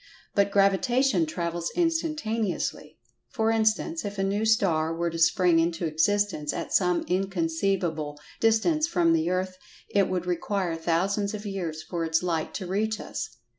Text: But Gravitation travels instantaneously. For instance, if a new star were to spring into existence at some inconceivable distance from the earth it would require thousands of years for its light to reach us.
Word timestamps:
But 0.33 0.49
Gravitation 0.49 1.27
travels 1.27 1.71
instantaneously. 1.75 2.97
For 3.29 3.51
instance, 3.51 4.03
if 4.03 4.17
a 4.17 4.23
new 4.23 4.45
star 4.45 4.91
were 4.95 5.11
to 5.11 5.19
spring 5.19 5.59
into 5.59 5.85
existence 5.85 6.53
at 6.53 6.73
some 6.73 7.03
inconceivable 7.05 8.19
distance 8.39 8.87
from 8.87 9.13
the 9.13 9.29
earth 9.29 9.59
it 9.91 10.09
would 10.09 10.25
require 10.25 10.75
thousands 10.75 11.35
of 11.35 11.45
years 11.45 11.83
for 11.83 12.03
its 12.03 12.23
light 12.23 12.51
to 12.55 12.65
reach 12.65 12.99
us. 12.99 13.29